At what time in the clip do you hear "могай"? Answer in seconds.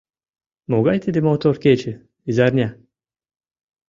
0.71-0.97